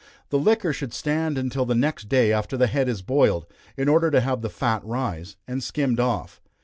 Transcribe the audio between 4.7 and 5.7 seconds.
rise, and